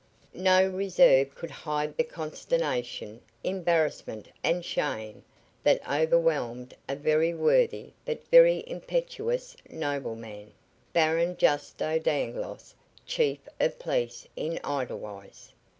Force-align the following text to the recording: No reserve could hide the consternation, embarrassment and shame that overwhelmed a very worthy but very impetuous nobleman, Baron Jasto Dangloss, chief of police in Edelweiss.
No 0.33 0.67
reserve 0.67 1.35
could 1.35 1.51
hide 1.51 1.95
the 1.95 2.03
consternation, 2.03 3.21
embarrassment 3.43 4.29
and 4.43 4.65
shame 4.65 5.23
that 5.61 5.79
overwhelmed 5.87 6.73
a 6.89 6.95
very 6.95 7.35
worthy 7.35 7.91
but 8.03 8.27
very 8.29 8.63
impetuous 8.65 9.55
nobleman, 9.69 10.53
Baron 10.91 11.35
Jasto 11.37 11.99
Dangloss, 11.99 12.73
chief 13.05 13.47
of 13.59 13.77
police 13.77 14.27
in 14.35 14.59
Edelweiss. 14.65 15.53